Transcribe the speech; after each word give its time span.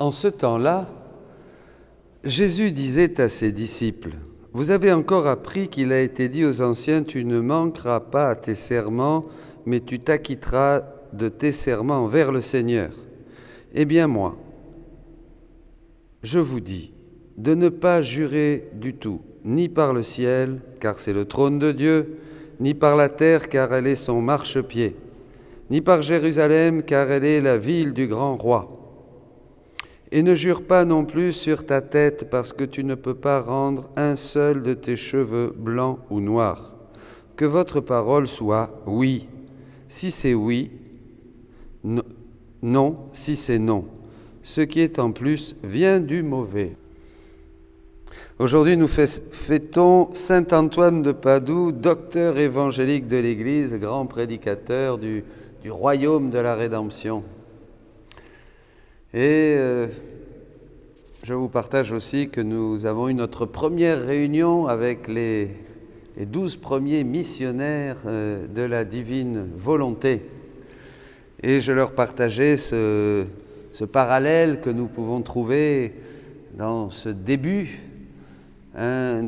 En 0.00 0.10
ce 0.10 0.28
temps-là, 0.28 0.88
Jésus 2.24 2.72
disait 2.72 3.20
à 3.20 3.28
ses 3.28 3.52
disciples, 3.52 4.14
Vous 4.54 4.70
avez 4.70 4.92
encore 4.92 5.26
appris 5.26 5.68
qu'il 5.68 5.92
a 5.92 6.00
été 6.00 6.30
dit 6.30 6.46
aux 6.46 6.62
anciens, 6.62 7.02
Tu 7.02 7.22
ne 7.26 7.38
manqueras 7.38 8.00
pas 8.00 8.30
à 8.30 8.34
tes 8.34 8.54
serments, 8.54 9.26
mais 9.66 9.80
tu 9.80 9.98
t'acquitteras 9.98 10.84
de 11.12 11.28
tes 11.28 11.52
serments 11.52 11.98
envers 12.04 12.32
le 12.32 12.40
Seigneur. 12.40 12.92
Eh 13.74 13.84
bien 13.84 14.06
moi, 14.06 14.38
je 16.22 16.38
vous 16.38 16.60
dis 16.60 16.94
de 17.36 17.54
ne 17.54 17.68
pas 17.68 18.00
jurer 18.00 18.70
du 18.72 18.94
tout, 18.94 19.20
ni 19.44 19.68
par 19.68 19.92
le 19.92 20.02
ciel, 20.02 20.60
car 20.80 20.98
c'est 20.98 21.12
le 21.12 21.26
trône 21.26 21.58
de 21.58 21.72
Dieu, 21.72 22.16
ni 22.58 22.72
par 22.72 22.96
la 22.96 23.10
terre, 23.10 23.48
car 23.48 23.74
elle 23.74 23.86
est 23.86 23.96
son 23.96 24.22
marchepied, 24.22 24.96
ni 25.68 25.82
par 25.82 26.00
Jérusalem, 26.00 26.82
car 26.82 27.10
elle 27.10 27.24
est 27.24 27.42
la 27.42 27.58
ville 27.58 27.92
du 27.92 28.06
grand 28.06 28.36
roi. 28.36 28.79
Et 30.12 30.22
ne 30.22 30.34
jure 30.34 30.62
pas 30.62 30.84
non 30.84 31.04
plus 31.04 31.32
sur 31.32 31.64
ta 31.66 31.80
tête, 31.80 32.28
parce 32.30 32.52
que 32.52 32.64
tu 32.64 32.82
ne 32.82 32.94
peux 32.94 33.14
pas 33.14 33.40
rendre 33.40 33.88
un 33.96 34.16
seul 34.16 34.62
de 34.62 34.74
tes 34.74 34.96
cheveux 34.96 35.54
blancs 35.56 35.98
ou 36.10 36.20
noirs. 36.20 36.72
Que 37.36 37.44
votre 37.44 37.80
parole 37.80 38.26
soit 38.26 38.70
oui. 38.86 39.28
Si 39.88 40.10
c'est 40.10 40.34
oui, 40.34 40.70
non, 42.62 42.94
si 43.12 43.36
c'est 43.36 43.58
non. 43.58 43.84
Ce 44.42 44.60
qui 44.60 44.80
est 44.80 44.98
en 44.98 45.12
plus 45.12 45.56
vient 45.62 46.00
du 46.00 46.22
mauvais. 46.22 46.76
Aujourd'hui, 48.38 48.76
nous 48.76 48.88
fêtons 48.88 50.08
Saint 50.14 50.46
Antoine 50.52 51.02
de 51.02 51.12
Padoue, 51.12 51.72
docteur 51.72 52.38
évangélique 52.38 53.06
de 53.06 53.18
l'Église, 53.18 53.74
grand 53.74 54.06
prédicateur 54.06 54.98
du, 54.98 55.24
royaume 55.68 56.30
de 56.30 56.38
la 56.38 56.54
rédemption. 56.54 57.22
Et 59.12 59.54
euh, 59.56 59.86
je 61.22 61.34
vous 61.34 61.48
partage 61.48 61.92
aussi 61.92 62.28
que 62.28 62.40
nous 62.40 62.86
avons 62.86 63.08
eu 63.08 63.14
notre 63.14 63.46
première 63.46 64.04
réunion 64.04 64.66
avec 64.66 65.08
les, 65.08 65.48
douze 66.26 66.56
premiers 66.56 67.04
missionnaires 67.04 67.98
euh, 68.06 68.46
de 68.46 68.62
la 68.62 68.84
divine 68.84 69.48
volonté. 69.56 70.22
Et 71.42 71.60
je 71.60 71.72
leur 71.72 71.92
partageais 71.92 72.56
ce, 72.56 73.24
ce 73.72 73.84
parallèle 73.84 74.60
que 74.60 74.70
nous 74.70 74.86
pouvons 74.86 75.22
trouver 75.22 75.94
dans 76.56 76.90
ce 76.90 77.08
début 77.08 77.80
Hein, 78.76 79.24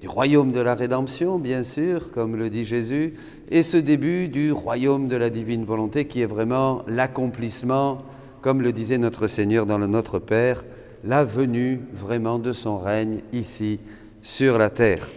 du 0.00 0.08
royaume 0.08 0.50
de 0.50 0.60
la 0.60 0.74
rédemption, 0.74 1.38
bien 1.38 1.62
sûr, 1.62 2.10
comme 2.10 2.34
le 2.34 2.50
dit 2.50 2.64
Jésus, 2.64 3.14
et 3.48 3.62
ce 3.62 3.76
début 3.76 4.26
du 4.26 4.50
royaume 4.50 5.06
de 5.06 5.14
la 5.14 5.30
divine 5.30 5.64
volonté 5.64 6.06
qui 6.06 6.20
est 6.20 6.26
vraiment 6.26 6.82
l'accomplissement, 6.88 8.02
comme 8.42 8.60
le 8.60 8.72
disait 8.72 8.98
notre 8.98 9.28
Seigneur 9.28 9.66
dans 9.66 9.78
le 9.78 9.86
Notre 9.86 10.18
Père, 10.18 10.64
la 11.04 11.24
venue 11.24 11.80
vraiment 11.94 12.38
de 12.40 12.52
son 12.52 12.76
règne 12.78 13.20
ici 13.32 13.78
sur 14.20 14.58
la 14.58 14.68
terre. 14.68 15.08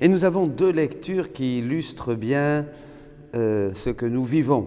Et 0.00 0.08
nous 0.08 0.24
avons 0.24 0.46
deux 0.46 0.70
lectures 0.70 1.32
qui 1.32 1.60
illustrent 1.60 2.14
bien 2.14 2.66
euh, 3.34 3.70
ce 3.74 3.90
que 3.90 4.06
nous 4.06 4.24
vivons. 4.24 4.66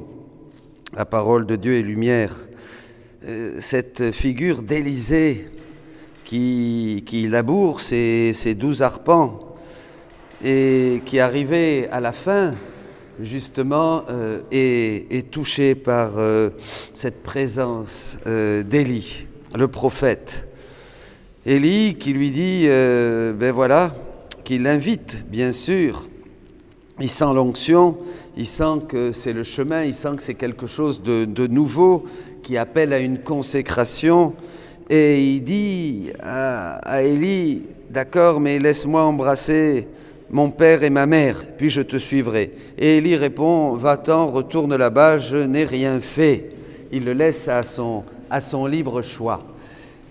La 0.96 1.06
parole 1.06 1.46
de 1.46 1.58
Dieu 1.58 1.78
est 1.78 1.82
lumière. 1.82 2.36
Euh, 3.26 3.58
cette 3.60 4.12
figure 4.12 4.64
d'Élisée 4.64 5.50
qui, 6.24 7.04
qui 7.06 7.28
laboure 7.28 7.82
ses, 7.82 8.56
douze 8.58 8.82
arpents 8.82 9.56
et 10.44 11.02
qui, 11.06 11.20
arrivé 11.20 11.90
à 11.92 12.00
la 12.00 12.14
fin, 12.14 12.56
justement, 13.22 14.04
euh, 14.10 14.42
est, 14.52 15.32
touché 15.32 15.76
par 15.76 16.14
euh, 16.18 16.50
cette 16.94 17.24
présence 17.24 18.18
euh, 18.28 18.64
d'Élie, 18.64 19.28
le 19.56 19.68
prophète. 19.68 20.48
Élie 21.46 21.96
qui 21.96 22.12
lui 22.12 22.30
dit, 22.32 22.68
ben 22.68 23.54
voilà, 23.54 23.96
qui 24.44 24.60
l'invite, 24.60 25.26
bien 25.30 25.54
sûr. 25.54 26.10
Il 27.00 27.10
sent 27.10 27.34
l'onction, 27.34 27.98
il 28.36 28.48
sent 28.48 28.82
que 28.90 29.14
c'est 29.14 29.32
le 29.32 29.44
chemin, 29.44 29.84
il 29.84 29.94
sent 29.94 30.18
que 30.18 30.24
c'est 30.24 30.34
quelque 30.34 30.68
chose 30.68 31.02
de, 31.02 31.24
de 31.24 31.48
nouveau 31.48 32.04
qui 32.44 32.58
appelle 32.58 32.92
à 32.92 33.00
une 33.00 33.20
consécration. 33.20 34.34
Et 34.90 35.22
il 35.22 35.42
dit 35.42 36.12
à, 36.22 37.02
Élie, 37.04 37.64
d'accord, 37.90 38.40
mais 38.40 38.60
laisse-moi 38.60 39.04
embrasser 39.04 39.88
mon 40.30 40.50
père 40.50 40.84
et 40.84 40.90
ma 40.90 41.06
mère, 41.06 41.46
puis 41.58 41.70
je 41.70 41.82
te 41.82 41.98
suivrai. 41.98 42.52
Et 42.78 42.98
Élie 42.98 43.16
répond, 43.16 43.74
va-t'en, 43.74 44.28
retourne 44.28 44.76
là-bas, 44.76 45.20
je 45.20 45.38
n'ai 45.38 45.64
rien 45.64 46.02
fait. 46.02 46.52
Il 46.92 47.06
le 47.06 47.14
laisse 47.14 47.48
à 47.48 47.64
son, 47.64 48.04
à 48.30 48.42
son 48.42 48.66
libre 48.66 49.02
choix. 49.02 49.46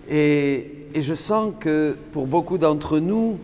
Et, 0.09 0.73
je 0.95 1.13
sens 1.13 1.53
que 1.59 1.95
pour 2.11 2.25
beaucoup 2.25 2.57
d'entre 2.57 2.97
nous, 2.97 3.37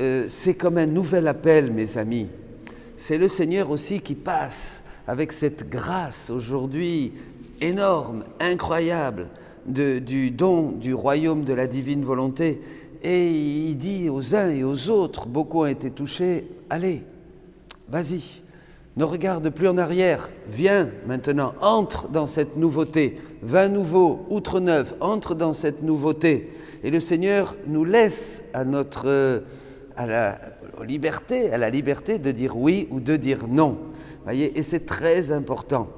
euh, 0.00 0.24
c'est 0.26 0.54
comme 0.54 0.76
un 0.76 0.86
nouvel 0.86 1.28
appel, 1.28 1.72
mes 1.72 1.98
amis. 1.98 2.26
C'est 2.96 3.18
le 3.18 3.28
Seigneur 3.28 3.70
aussi 3.70 4.00
qui 4.00 4.16
passe 4.16 4.82
avec 5.06 5.30
cette 5.30 5.70
grâce 5.70 6.30
aujourd'hui 6.30 7.12
énorme, 7.60 8.24
incroyable, 8.40 9.28
du 9.66 10.30
don 10.30 10.72
du 10.72 10.94
royaume 10.94 11.44
de 11.44 11.52
la 11.52 11.68
divine 11.68 12.04
volonté. 12.04 12.60
Et 13.02 13.28
il 13.70 13.76
dit 13.76 14.08
aux 14.10 14.34
uns 14.34 14.50
et 14.50 14.62
aux 14.62 14.90
autres, 14.90 15.26
beaucoup 15.26 15.60
ont 15.60 15.66
été 15.66 15.90
touchés, 15.90 16.46
allez, 16.68 17.02
vas-y, 17.88 18.42
ne 18.96 19.04
regarde 19.04 19.48
plus 19.50 19.68
en 19.68 19.78
arrière, 19.78 20.28
viens 20.50 20.90
maintenant, 21.06 21.54
entre 21.62 22.08
dans 22.08 22.26
cette 22.26 22.56
nouveauté, 22.56 23.16
vin 23.42 23.68
nouveau, 23.68 24.26
outre 24.28 24.60
neuf, 24.60 24.94
entre 25.00 25.34
dans 25.34 25.52
cette 25.52 25.82
nouveauté. 25.82 26.50
Et 26.82 26.90
le 26.90 27.00
Seigneur 27.00 27.56
nous 27.66 27.84
laisse 27.84 28.42
à 28.52 28.64
notre 28.64 29.42
à 29.96 30.06
la 30.06 30.38
liberté, 30.86 31.52
à 31.52 31.58
la 31.58 31.68
liberté 31.68 32.18
de 32.18 32.30
dire 32.30 32.56
oui 32.56 32.88
ou 32.90 33.00
de 33.00 33.16
dire 33.16 33.46
non. 33.48 33.76
Voyez, 34.24 34.58
et 34.58 34.62
c'est 34.62 34.86
très 34.86 35.30
important. 35.30 35.88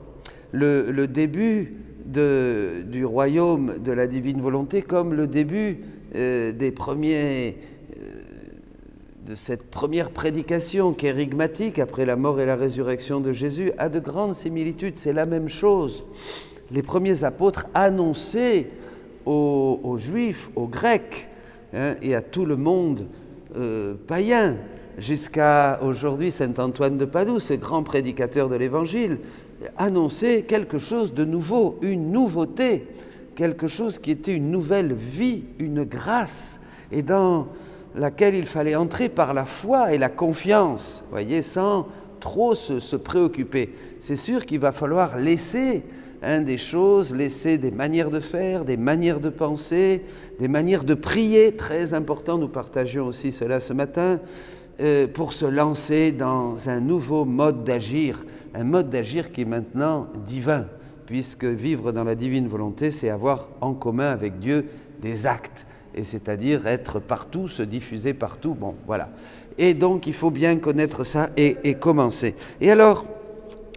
Le 0.52 1.06
début 1.06 1.76
du 2.04 3.04
royaume 3.04 3.78
de 3.78 3.92
la 3.92 4.06
divine 4.06 4.40
volonté 4.40 4.82
comme 4.82 5.14
le 5.14 5.26
début 5.26 5.78
euh, 6.14 6.52
des 6.52 6.70
premiers, 6.70 7.56
euh, 7.96 8.22
de 9.26 9.34
cette 9.34 9.70
première 9.70 10.10
prédication 10.10 10.92
kérigmatique 10.92 11.78
après 11.78 12.04
la 12.04 12.16
mort 12.16 12.40
et 12.40 12.46
la 12.46 12.56
résurrection 12.56 13.20
de 13.20 13.32
Jésus 13.32 13.72
a 13.78 13.88
de 13.88 14.00
grandes 14.00 14.34
similitudes. 14.34 14.98
C'est 14.98 15.12
la 15.12 15.26
même 15.26 15.48
chose. 15.48 16.04
Les 16.70 16.82
premiers 16.82 17.24
apôtres 17.24 17.66
annonçaient 17.74 18.68
aux, 19.24 19.96
Juifs, 19.98 20.50
aux 20.56 20.66
Grecs 20.66 21.28
hein, 21.74 21.94
et 22.02 22.14
à 22.14 22.20
tout 22.20 22.44
le 22.44 22.56
monde 22.56 23.06
euh, 23.56 23.94
païen 24.06 24.56
jusqu'à 24.98 25.80
aujourd'hui 25.82 26.30
Saint 26.30 26.54
Antoine 26.58 26.98
de 26.98 27.04
Padoue, 27.04 27.40
ce 27.40 27.54
grand 27.54 27.82
prédicateur 27.82 28.48
de 28.48 28.56
l'Évangile, 28.56 29.18
annoncer 29.78 30.42
quelque 30.42 30.78
chose 30.78 31.14
de 31.14 31.24
nouveau, 31.24 31.78
une 31.82 32.12
nouveauté, 32.12 32.86
quelque 33.34 33.66
chose 33.66 33.98
qui 33.98 34.10
était 34.10 34.34
une 34.34 34.50
nouvelle 34.50 34.92
vie, 34.92 35.44
une 35.58 35.84
grâce, 35.84 36.60
et 36.90 37.02
dans 37.02 37.48
laquelle 37.94 38.34
il 38.34 38.46
fallait 38.46 38.74
entrer 38.74 39.08
par 39.08 39.34
la 39.34 39.44
foi 39.44 39.92
et 39.92 39.98
la 39.98 40.08
confiance, 40.08 41.04
voyez, 41.10 41.42
sans 41.42 41.86
trop 42.20 42.54
se, 42.54 42.96
préoccuper. 42.96 43.74
C'est 43.98 44.16
sûr 44.16 44.46
qu'il 44.46 44.60
va 44.60 44.72
falloir 44.72 45.18
laisser 45.18 45.82
hein, 46.22 46.40
des 46.40 46.56
choses, 46.56 47.12
laisser 47.12 47.58
des 47.58 47.72
manières 47.72 48.10
de 48.10 48.20
faire, 48.20 48.64
des 48.64 48.76
manières 48.76 49.20
de 49.20 49.28
penser, 49.28 50.02
des 50.38 50.48
manières 50.48 50.84
de 50.84 50.94
prier, 50.94 51.56
très 51.56 51.94
important, 51.94 52.38
nous 52.38 52.48
partagions 52.48 53.06
aussi 53.06 53.32
cela 53.32 53.60
ce 53.60 53.72
matin, 53.72 54.20
euh, 54.80 55.06
pour 55.06 55.32
se 55.32 55.44
lancer 55.44 56.12
dans 56.12 56.68
un 56.68 56.80
nouveau 56.80 57.24
mode 57.24 57.64
d'agir, 57.64 58.24
un 58.54 58.64
mode 58.64 58.88
d'agir 58.88 59.32
qui 59.32 59.42
est 59.42 59.46
maintenant 59.46 60.06
divin, 60.24 60.66
puisque 61.06 61.44
vivre 61.44 61.92
dans 61.92 62.04
la 62.04 62.14
divine 62.14 62.48
volonté, 62.48 62.90
c'est 62.90 63.10
avoir 63.10 63.48
en 63.60 63.74
commun 63.74 64.10
avec 64.10 64.38
Dieu 64.38 64.66
des 65.00 65.26
actes, 65.26 65.66
et 65.94 66.04
c'est-à-dire 66.04 66.66
être 66.66 67.00
partout, 67.00 67.48
se 67.48 67.62
diffuser 67.62 68.14
partout. 68.14 68.54
Bon, 68.54 68.74
voilà. 68.86 69.10
Et 69.58 69.74
donc, 69.74 70.06
il 70.06 70.14
faut 70.14 70.30
bien 70.30 70.56
connaître 70.56 71.04
ça 71.04 71.30
et, 71.36 71.74
commencer. 71.74 72.34
Et 72.60 72.70
alors, 72.70 73.04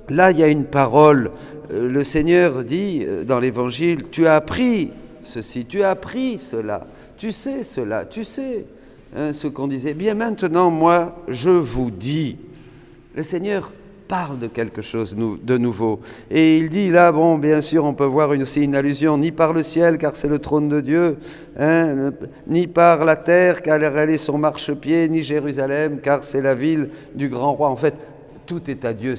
là, 0.07 0.31
il 0.31 0.39
y 0.39 0.43
a 0.43 0.47
une 0.47 0.65
parole. 0.65 1.31
Euh, 1.71 1.89
le 1.89 2.03
Seigneur 2.03 2.63
dit 2.63 3.03
euh, 3.05 3.23
dans 3.25 3.39
l'Évangile, 3.39 4.03
tu 4.11 4.27
as 4.27 4.35
appris 4.35 4.91
ceci, 5.23 5.65
tu 5.65 5.81
as 5.81 5.89
appris 5.89 6.37
cela, 6.37 6.87
tu 7.17 7.31
sais 7.31 7.63
cela, 7.63 8.05
tu 8.05 8.23
sais. 8.23 8.65
Hein, 9.15 9.31
ce 9.31 9.47
qu'on 9.47 9.67
disait. 9.67 9.93
Bien 9.93 10.13
maintenant, 10.13 10.69
moi, 10.69 11.23
je 11.29 11.49
vous 11.49 11.89
dis, 11.89 12.37
le 13.15 13.23
Seigneur 13.23 13.71
parle 14.07 14.39
de 14.39 14.47
quelque 14.47 14.81
chose 14.81 15.15
de 15.15 15.57
nouveau. 15.57 15.99
Et 16.29 16.57
il 16.57 16.69
dit 16.69 16.89
là, 16.89 17.11
bon, 17.11 17.37
bien 17.37 17.61
sûr, 17.61 17.83
on 17.85 17.93
peut 17.93 18.05
voir 18.05 18.29
aussi 18.29 18.63
une 18.63 18.75
allusion, 18.75 19.17
ni 19.17 19.31
par 19.31 19.53
le 19.53 19.63
ciel, 19.63 19.97
car 19.97 20.15
c'est 20.15 20.27
le 20.27 20.39
trône 20.39 20.69
de 20.69 20.81
Dieu, 20.81 21.17
hein, 21.57 22.11
ni 22.47 22.67
par 22.67 23.05
la 23.05 23.15
terre, 23.15 23.61
car 23.61 23.81
elle 23.81 24.09
est 24.09 24.17
son 24.17 24.37
marchepied, 24.37 25.09
ni 25.09 25.23
Jérusalem, 25.23 25.99
car 26.01 26.23
c'est 26.23 26.41
la 26.41 26.55
ville 26.55 26.89
du 27.13 27.29
grand 27.29 27.53
roi. 27.53 27.69
En 27.69 27.75
fait, 27.75 27.95
tout 28.45 28.69
est 28.69 28.85
à 28.85 28.93
Dieu. 28.93 29.15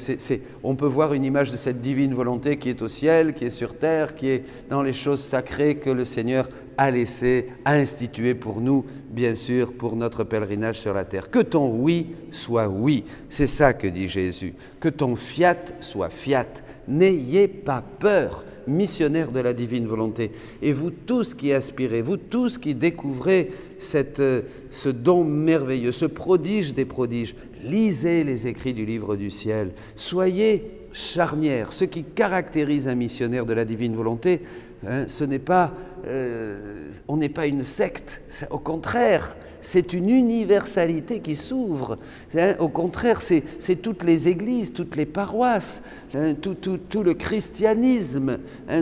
on 0.63 0.75
peut 0.77 0.87
voir 0.87 1.13
une 1.13 1.25
image 1.25 1.51
de 1.51 1.57
cette 1.57 1.81
divine 1.81 2.15
volonté 2.15 2.57
qui 2.57 2.69
est 2.69 2.83
au 2.83 2.89
ciel, 2.89 3.35
qui 3.35 3.45
est 3.45 3.51
sur 3.51 3.77
terre, 3.77 4.15
qui 4.15 4.29
est 4.29 4.45
dans 4.69 4.83
les 4.83 4.93
choses 4.93 5.21
sacrées 5.21 5.77
que 5.77 5.91
le 5.91 6.05
Seigneur 6.05 6.49
a 6.79 6.91
laissé, 6.91 7.49
a 7.65 7.75
institué 7.75 8.35
pour 8.35 8.61
nous, 8.61 8.85
bien 9.11 9.35
sûr, 9.35 9.73
pour 9.73 9.97
notre 9.97 10.25
pèlerinage 10.25 10.81
sur 10.81 10.95
la 10.95 11.05
terre. 11.05 11.31
Que 11.31 11.41
ton 11.41 11.69
oui 11.69 12.09
soit 12.31 12.69
oui. 12.69 13.05
C'est 13.29 13.47
ça 13.47 13.73
que 13.73 13.87
dit 13.87 14.09
Jésus. 14.09 14.55
Que 14.81 14.89
ton 14.89 15.17
fiat 15.17 15.65
soit 15.81 16.11
fiat. 16.11 16.47
N'ayez 16.89 17.49
pas 17.49 17.83
peur 17.99 18.45
missionnaire 18.67 19.33
de 19.33 19.41
la 19.41 19.53
divine 19.53 19.87
volonté. 19.87 20.33
Et 20.63 20.73
vous 20.73 20.91
tous 20.91 21.35
qui 21.35 21.53
aspirez, 21.53 22.03
vous 22.03 22.17
tous 22.17 22.59
qui 22.59 22.75
découvrez 22.75 23.53
cette, 23.79 24.21
euh, 24.21 24.43
ce 24.71 24.89
don 24.89 25.25
merveilleux, 25.25 25.93
ce 25.93 26.07
prodige 26.07 26.75
des 26.75 26.85
prodiges, 26.85 27.35
lisez 27.67 28.25
les 28.25 28.47
écrits 28.47 28.75
du 28.75 28.87
livre 28.87 29.17
du 29.17 29.31
ciel. 29.31 29.73
Soyez 29.97 30.76
charnières. 30.97 31.73
Ce 31.73 31.85
qui 31.85 32.03
caractérise 32.03 32.89
un 32.89 32.95
missionnaire 32.95 33.47
de 33.47 33.53
la 33.53 33.65
divine 33.65 33.95
volonté, 33.95 34.43
hein, 34.87 35.05
ce 35.07 35.25
n'est 35.25 35.39
pas, 35.39 35.73
euh, 36.07 36.89
on 37.07 37.19
n'est 37.19 37.29
pas 37.29 37.47
une 37.47 37.65
secte. 37.65 38.23
Au 38.51 38.59
contraire, 38.59 39.37
c'est 39.61 39.93
une 39.93 40.09
universalité 40.09 41.21
qui 41.21 41.37
s'ouvre. 41.37 41.99
Hein, 42.37 42.55
au 42.61 42.69
contraire, 42.69 43.21
c'est 43.21 43.83
toutes 43.83 44.05
les 44.05 44.29
églises, 44.29 44.73
toutes 44.73 44.97
les 44.97 45.07
paroisses, 45.07 45.83
hein, 46.15 46.35
tout, 46.35 47.03
le 47.03 47.15
christianisme, 47.15 48.39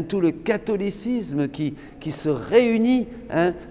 tout 0.08 0.20
le 0.20 0.30
catholicisme 0.30 1.48
qui, 1.48 1.74
qui 2.00 2.12
se 2.12 2.28
réunit 2.28 3.08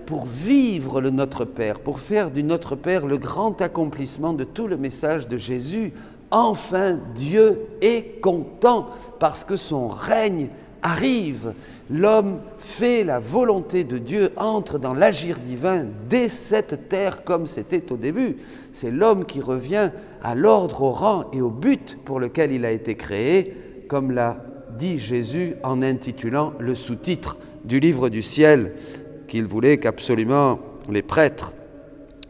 pour 0.05 0.25
vivre 0.25 1.01
le 1.01 1.11
Notre 1.11 1.45
Père, 1.45 1.79
pour 1.79 1.99
faire 1.99 2.31
du 2.31 2.43
Notre 2.43 2.75
Père 2.75 3.05
le 3.05 3.17
grand 3.17 3.61
accomplissement 3.61 4.33
de 4.33 4.43
tout 4.43 4.67
le 4.67 4.77
message 4.77 5.27
de 5.27 5.37
Jésus. 5.37 5.93
Enfin, 6.35 6.97
Dieu 7.13 7.59
est 7.79 8.19
content 8.19 8.87
parce 9.19 9.43
que 9.43 9.55
son 9.55 9.87
règne 9.87 10.49
arrive, 10.81 11.53
l'homme 11.91 12.39
fait 12.57 13.03
la 13.03 13.19
volonté 13.19 13.83
de 13.83 13.99
Dieu, 13.99 14.31
entre 14.35 14.79
dans 14.79 14.95
l'agir 14.95 15.37
divin 15.37 15.85
dès 16.09 16.29
cette 16.29 16.89
terre 16.89 17.23
comme 17.23 17.45
c'était 17.45 17.91
au 17.91 17.97
début. 17.97 18.37
C'est 18.71 18.89
l'homme 18.89 19.25
qui 19.25 19.41
revient 19.41 19.91
à 20.23 20.33
l'ordre, 20.33 20.81
au 20.81 20.89
rang 20.89 21.25
et 21.33 21.41
au 21.41 21.51
but 21.51 21.99
pour 22.03 22.19
lequel 22.19 22.51
il 22.51 22.65
a 22.65 22.71
été 22.71 22.95
créé, 22.95 23.85
comme 23.87 24.09
l'a 24.09 24.37
dit 24.79 24.97
Jésus 24.97 25.55
en 25.61 25.83
intitulant 25.83 26.53
le 26.57 26.73
sous-titre 26.73 27.37
du 27.63 27.79
livre 27.79 28.09
du 28.09 28.23
ciel 28.23 28.73
qu'il 29.27 29.45
voulait 29.45 29.77
qu'absolument 29.77 30.57
les 30.89 31.03
prêtres, 31.03 31.53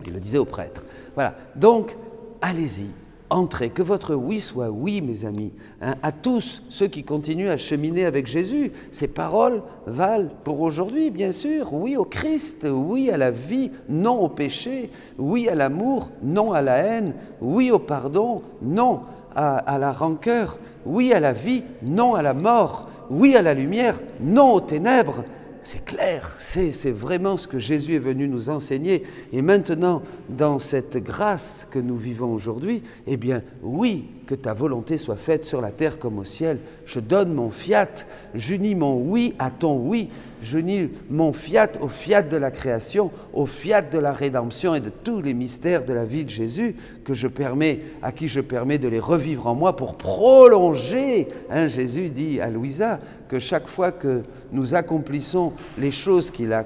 il 0.05 0.11
le 0.11 0.19
disait 0.19 0.39
aux 0.39 0.45
prêtres. 0.45 0.83
Voilà, 1.15 1.35
donc 1.55 1.95
allez-y, 2.41 2.89
entrez, 3.33 3.69
que 3.69 3.81
votre 3.81 4.15
oui 4.15 4.39
soit 4.39 4.69
oui, 4.69 5.01
mes 5.01 5.25
amis, 5.25 5.51
hein, 5.81 5.95
à 6.03 6.11
tous 6.11 6.61
ceux 6.69 6.87
qui 6.87 7.03
continuent 7.03 7.49
à 7.49 7.57
cheminer 7.57 8.05
avec 8.05 8.27
Jésus. 8.27 8.71
Ces 8.91 9.07
paroles 9.07 9.61
valent 9.87 10.29
pour 10.43 10.61
aujourd'hui, 10.61 11.09
bien 11.09 11.31
sûr. 11.31 11.73
Oui 11.73 11.97
au 11.97 12.05
Christ, 12.05 12.67
oui 12.69 13.09
à 13.09 13.17
la 13.17 13.31
vie, 13.31 13.71
non 13.89 14.19
au 14.19 14.29
péché, 14.29 14.91
oui 15.17 15.49
à 15.49 15.55
l'amour, 15.55 16.09
non 16.21 16.53
à 16.53 16.61
la 16.61 16.77
haine, 16.77 17.13
oui 17.41 17.71
au 17.71 17.79
pardon, 17.79 18.43
non 18.61 19.01
à, 19.35 19.57
à 19.57 19.79
la 19.79 19.91
rancœur, 19.91 20.57
oui 20.85 21.11
à 21.11 21.19
la 21.19 21.33
vie, 21.33 21.63
non 21.81 22.13
à 22.13 22.21
la 22.21 22.33
mort, 22.33 22.87
oui 23.09 23.35
à 23.35 23.41
la 23.41 23.53
lumière, 23.53 23.99
non 24.21 24.53
aux 24.53 24.61
ténèbres 24.61 25.23
c'est 25.63 25.83
clair, 25.83 26.35
c'est 26.39 26.91
vraiment 26.91 27.37
ce 27.37 27.47
que 27.47 27.59
Jésus 27.59 27.95
est 27.95 27.99
venu 27.99 28.27
nous 28.27 28.49
enseigner. 28.49 29.03
Et 29.31 29.41
maintenant, 29.41 30.03
dans 30.29 30.59
cette 30.59 30.97
grâce 30.97 31.67
que 31.71 31.79
nous 31.79 31.97
vivons 31.97 32.33
aujourd'hui, 32.33 32.83
eh 33.07 33.17
bien, 33.17 33.41
oui, 33.61 34.05
que 34.25 34.35
ta 34.35 34.53
volonté 34.53 34.97
soit 34.97 35.15
faite 35.15 35.43
sur 35.43 35.61
la 35.61 35.71
terre 35.71 35.99
comme 35.99 36.19
au 36.19 36.23
ciel. 36.23 36.59
Je 36.85 36.99
donne 36.99 37.33
mon 37.33 37.49
fiat, 37.49 38.05
j'unis 38.33 38.75
mon 38.75 38.95
oui 38.95 39.33
à 39.39 39.51
ton 39.51 39.77
oui, 39.77 40.09
j'unis 40.41 40.89
mon 41.09 41.33
fiat 41.33 41.71
au 41.81 41.87
fiat 41.87 42.21
de 42.21 42.37
la 42.37 42.51
création, 42.51 43.11
au 43.33 43.45
fiat 43.45 43.81
de 43.81 43.97
la 43.99 44.13
rédemption 44.13 44.75
et 44.75 44.79
de 44.79 44.89
tous 44.89 45.21
les 45.21 45.33
mystères 45.33 45.85
de 45.85 45.93
la 45.93 46.05
vie 46.05 46.23
de 46.23 46.29
Jésus 46.29 46.75
que 47.03 47.13
je 47.13 47.27
permets, 47.27 47.81
à 48.01 48.11
qui 48.11 48.27
je 48.27 48.41
permets 48.41 48.77
de 48.77 48.87
les 48.87 48.99
revivre 48.99 49.47
en 49.47 49.55
moi 49.55 49.75
pour 49.75 49.95
prolonger. 49.95 51.27
Hein, 51.49 51.67
Jésus 51.67 52.09
dit 52.09 52.39
à 52.39 52.49
Louisa 52.49 52.99
que 53.27 53.39
chaque 53.39 53.67
fois 53.67 53.91
que 53.91 54.21
nous 54.51 54.75
accomplissons 54.75 55.53
les 55.77 55.91
choses 55.91 56.31
qu'il 56.31 56.53
a 56.53 56.63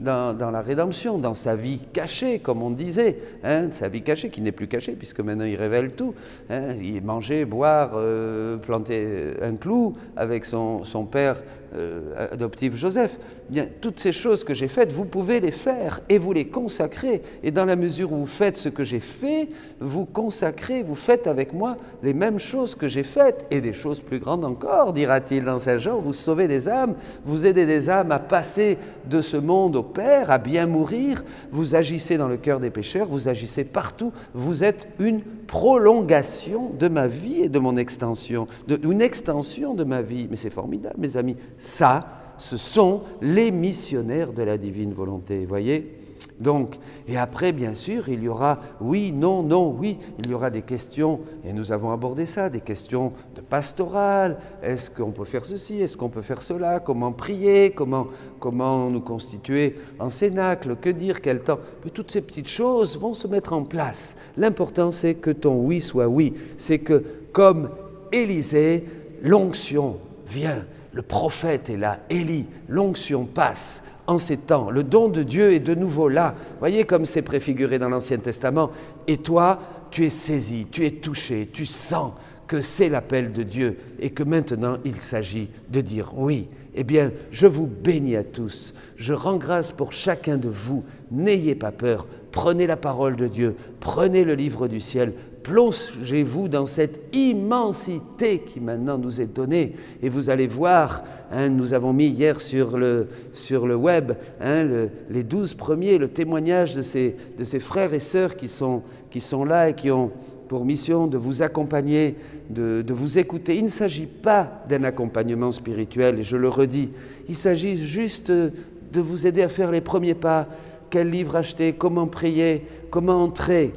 dans, 0.00 0.50
la 0.50 0.62
rédemption, 0.62 1.18
dans 1.18 1.34
sa 1.34 1.54
vie 1.54 1.78
cachée, 1.92 2.38
comme 2.38 2.62
on 2.62 2.70
disait, 2.70 3.18
hein, 3.44 3.68
sa 3.70 3.88
vie 3.88 4.02
cachée 4.02 4.30
qui 4.30 4.40
n'est 4.40 4.52
plus 4.52 4.66
cachée 4.66 4.92
puisque 4.92 5.20
maintenant 5.20 5.44
il 5.44 5.56
révèle 5.56 5.92
tout. 5.92 6.14
Hein, 6.48 6.70
il 6.82 7.02
mangeait, 7.02 7.44
boire, 7.44 7.92
euh, 7.94 8.56
planter 8.56 9.34
un 9.42 9.56
clou 9.56 9.94
avec 10.16 10.44
son 10.44 11.08
père 11.10 11.36
euh, 11.74 12.28
adoptif 12.32 12.74
Joseph. 12.74 13.16
Bien, 13.48 13.66
toutes 13.80 14.00
ces 14.00 14.12
choses 14.12 14.44
que 14.44 14.54
j'ai 14.54 14.68
faites, 14.68 14.92
vous 14.92 15.04
pouvez 15.04 15.40
les 15.40 15.50
faire 15.50 16.00
et 16.08 16.18
vous 16.18 16.32
les 16.32 16.46
consacrer. 16.46 17.22
Et 17.42 17.50
dans 17.50 17.64
la 17.64 17.76
mesure 17.76 18.12
où 18.12 18.16
vous 18.16 18.26
faites 18.26 18.56
ce 18.56 18.68
que 18.68 18.84
j'ai 18.84 19.00
fait, 19.00 19.48
vous 19.80 20.04
consacrez, 20.04 20.82
vous 20.82 20.94
faites 20.94 21.26
avec 21.26 21.52
moi 21.52 21.76
les 22.02 22.14
mêmes 22.14 22.38
choses 22.38 22.74
que 22.74 22.88
j'ai 22.88 23.02
faites 23.02 23.46
et 23.50 23.60
des 23.60 23.72
choses 23.72 24.00
plus 24.00 24.18
grandes 24.18 24.44
encore, 24.44 24.92
dira-t-il 24.92 25.44
dans 25.44 25.58
Saint 25.58 25.78
Jean. 25.78 26.00
Vous 26.00 26.12
sauvez 26.12 26.48
des 26.48 26.68
âmes, 26.68 26.94
vous 27.24 27.46
aidez 27.46 27.66
des 27.66 27.88
âmes 27.88 28.12
à 28.12 28.18
passer 28.18 28.78
de 29.06 29.22
ce 29.22 29.36
monde 29.36 29.76
au 29.76 29.82
Père, 29.82 30.30
à 30.30 30.38
bien 30.38 30.66
mourir. 30.66 31.24
Vous 31.52 31.74
agissez 31.74 32.16
dans 32.16 32.28
le 32.28 32.36
cœur 32.36 32.60
des 32.60 32.70
pécheurs, 32.70 33.06
vous 33.06 33.28
agissez 33.28 33.64
partout. 33.64 34.12
Vous 34.34 34.64
êtes 34.64 34.88
une 34.98 35.20
prolongation 35.46 36.70
de 36.78 36.88
ma 36.88 37.06
vie 37.08 37.42
et 37.42 37.48
de 37.48 37.58
mon 37.58 37.76
extension, 37.76 38.46
une 38.68 39.02
extension 39.02 39.74
de 39.74 39.84
ma 39.84 40.02
vie. 40.02 40.26
Mais 40.30 40.36
c'est 40.36 40.50
formidable, 40.50 40.96
mes 40.98 41.16
amis. 41.16 41.36
Ça, 41.60 42.34
ce 42.38 42.56
sont 42.56 43.02
les 43.20 43.52
missionnaires 43.52 44.32
de 44.32 44.42
la 44.42 44.58
divine 44.58 44.92
volonté. 44.92 45.44
Voyez 45.46 46.00
donc, 46.40 46.76
et 47.06 47.18
après, 47.18 47.52
bien 47.52 47.74
sûr, 47.74 48.08
il 48.08 48.22
y 48.22 48.28
aura 48.28 48.60
oui, 48.80 49.12
non, 49.12 49.42
non, 49.42 49.76
oui, 49.78 49.98
il 50.18 50.30
y 50.30 50.34
aura 50.34 50.48
des 50.48 50.62
questions, 50.62 51.20
et 51.44 51.52
nous 51.52 51.70
avons 51.70 51.92
abordé 51.92 52.24
ça, 52.24 52.48
des 52.48 52.62
questions 52.62 53.12
de 53.34 53.42
pastoral. 53.42 54.38
Est-ce 54.62 54.90
qu'on 54.90 55.10
peut 55.10 55.26
faire 55.26 55.44
ceci? 55.44 55.82
Est-ce 55.82 55.98
qu'on 55.98 56.08
peut 56.08 56.22
faire 56.22 56.40
cela? 56.40 56.80
Comment 56.80 57.12
prier? 57.12 57.72
Comment, 57.72 58.06
comment 58.38 58.88
nous 58.88 59.02
constituer 59.02 59.76
en 59.98 60.08
cénacle? 60.08 60.76
Que 60.80 60.88
dire? 60.88 61.20
Quel 61.20 61.42
temps? 61.42 61.60
Mais 61.84 61.90
Toutes 61.90 62.10
ces 62.10 62.22
petites 62.22 62.48
choses 62.48 62.98
vont 62.98 63.12
se 63.12 63.28
mettre 63.28 63.52
en 63.52 63.64
place. 63.64 64.16
L'important, 64.38 64.92
c'est 64.92 65.16
que 65.16 65.30
ton 65.30 65.56
oui 65.56 65.82
soit 65.82 66.08
oui. 66.08 66.32
C'est 66.56 66.78
que, 66.78 67.04
comme 67.32 67.68
Élisée, 68.12 68.86
l'onction 69.22 69.98
vient 70.26 70.64
le 70.92 71.02
prophète 71.02 71.70
est 71.70 71.76
là, 71.76 72.00
Élie, 72.10 72.46
l'onction 72.68 73.24
passe 73.24 73.82
en 74.06 74.18
ces 74.18 74.36
temps. 74.36 74.70
Le 74.70 74.82
don 74.82 75.08
de 75.08 75.22
Dieu 75.22 75.52
est 75.52 75.60
de 75.60 75.74
nouveau 75.74 76.08
là. 76.08 76.34
Voyez 76.58 76.84
comme 76.84 77.06
c'est 77.06 77.22
préfiguré 77.22 77.78
dans 77.78 77.88
l'Ancien 77.88 78.18
Testament. 78.18 78.70
Et 79.06 79.18
toi, 79.18 79.60
tu 79.90 80.04
es 80.04 80.10
saisi, 80.10 80.66
tu 80.70 80.84
es 80.84 80.90
touché, 80.90 81.48
tu 81.52 81.64
sens 81.66 82.12
que 82.48 82.60
c'est 82.60 82.88
l'appel 82.88 83.32
de 83.32 83.44
Dieu 83.44 83.76
et 84.00 84.10
que 84.10 84.24
maintenant 84.24 84.78
il 84.84 85.00
s'agit 85.00 85.48
de 85.68 85.80
dire 85.80 86.12
oui. 86.16 86.48
Eh 86.74 86.84
bien, 86.84 87.12
je 87.30 87.46
vous 87.46 87.66
bénis 87.66 88.16
à 88.16 88.24
tous. 88.24 88.74
Je 88.96 89.12
rends 89.12 89.36
grâce 89.36 89.72
pour 89.72 89.92
chacun 89.92 90.36
de 90.36 90.48
vous. 90.48 90.84
N'ayez 91.10 91.54
pas 91.54 91.72
peur. 91.72 92.06
Prenez 92.32 92.66
la 92.66 92.76
parole 92.76 93.16
de 93.16 93.26
Dieu. 93.26 93.56
Prenez 93.80 94.24
le 94.24 94.34
livre 94.34 94.68
du 94.68 94.80
ciel 94.80 95.12
plongez-vous 95.50 96.46
dans 96.46 96.66
cette 96.66 97.14
immensité 97.14 98.38
qui 98.38 98.60
maintenant 98.60 98.98
nous 98.98 99.20
est 99.20 99.26
donnée. 99.26 99.72
Et 100.00 100.08
vous 100.08 100.30
allez 100.30 100.46
voir, 100.46 101.02
hein, 101.32 101.48
nous 101.48 101.74
avons 101.74 101.92
mis 101.92 102.06
hier 102.06 102.40
sur 102.40 102.78
le, 102.78 103.08
sur 103.32 103.66
le 103.66 103.74
web 103.74 104.12
hein, 104.40 104.64
les 105.10 105.24
douze 105.24 105.54
premiers, 105.54 105.98
le 105.98 106.08
témoignage 106.08 106.76
de 106.76 106.82
ces, 106.82 107.16
de 107.36 107.42
ces 107.42 107.58
frères 107.58 107.92
et 107.92 107.98
sœurs 107.98 108.36
qui 108.36 108.46
sont, 108.46 108.82
qui 109.10 109.20
sont 109.20 109.44
là 109.44 109.70
et 109.70 109.74
qui 109.74 109.90
ont 109.90 110.12
pour 110.46 110.64
mission 110.64 111.08
de 111.08 111.18
vous 111.18 111.42
accompagner, 111.42 112.14
de, 112.48 112.82
de 112.82 112.92
vous 112.92 113.18
écouter. 113.18 113.56
Il 113.56 113.64
ne 113.64 113.68
s'agit 113.68 114.06
pas 114.06 114.62
d'un 114.68 114.84
accompagnement 114.84 115.50
spirituel, 115.50 116.20
et 116.20 116.24
je 116.24 116.36
le 116.36 116.48
redis, 116.48 116.90
il 117.28 117.36
s'agit 117.36 117.76
juste 117.76 118.30
de 118.30 119.00
vous 119.00 119.26
aider 119.26 119.42
à 119.42 119.48
faire 119.48 119.70
les 119.70 119.80
premiers 119.80 120.14
pas. 120.14 120.48
Quel 120.90 121.10
livre 121.10 121.36
acheter, 121.36 121.72
comment 121.72 122.08
prier, 122.08 122.66
comment 122.90 123.22
entrer 123.22 123.72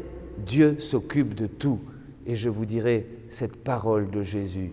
Dieu 0.46 0.78
s'occupe 0.80 1.36
de 1.36 1.48
tout. 1.48 1.80
Et 2.26 2.36
je 2.36 2.50
vous 2.50 2.66
dirai 2.66 3.06
cette 3.30 3.58
parole 3.58 4.10
de 4.10 4.24
Jésus. 4.24 4.72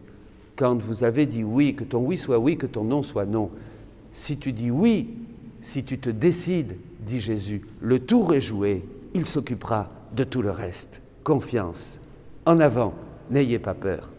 Quand 0.57 0.81
vous 0.81 1.05
avez 1.05 1.27
dit 1.27 1.43
oui, 1.43 1.75
que 1.75 1.85
ton 1.85 2.00
oui 2.00 2.17
soit 2.17 2.39
oui, 2.39 2.57
que 2.57 2.67
ton 2.67 2.85
non 2.85 3.03
soit 3.03 3.27
non. 3.27 3.50
Si 4.12 4.37
tu 4.37 4.53
dis 4.53 4.71
oui, 4.71 5.17
si 5.61 5.85
tu 5.85 5.99
te 5.99 6.11
décides, 6.11 6.77
dit 7.00 7.21
Jésus, 7.21 7.62
le 7.81 7.99
tour 7.99 8.35
est 8.35 8.41
joué, 8.41 8.85
il 9.15 9.27
s'occupera 9.27 9.89
de 10.15 10.25
tout 10.25 10.43
le 10.43 10.50
reste. 10.50 11.00
Confiance. 11.25 11.99
En 12.47 12.61
avant, 12.61 12.95
n'ayez 13.31 13.59
pas 13.59 13.75
peur. 13.75 14.11